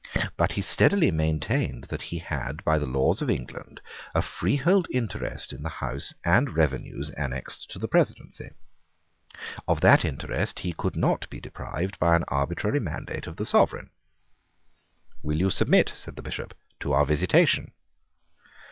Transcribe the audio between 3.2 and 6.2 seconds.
of England a freehold interest in the house